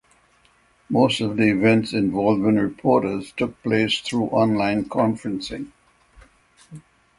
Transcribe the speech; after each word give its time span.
Most 0.89 1.21
of 1.21 1.37
the 1.37 1.51
events 1.51 1.93
involving 1.93 2.55
reporters 2.55 3.31
took 3.37 3.61
place 3.61 3.99
through 3.99 4.29
online 4.31 4.85
conferencing. 4.89 5.71